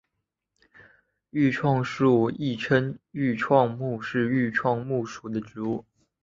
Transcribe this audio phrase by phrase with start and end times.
[1.29, 5.85] 愈创树亦称愈创木是愈创木属的植物。